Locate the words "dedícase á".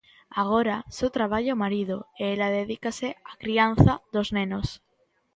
2.59-3.33